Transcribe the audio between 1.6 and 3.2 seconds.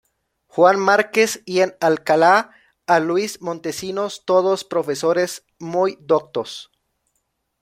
Alcalá a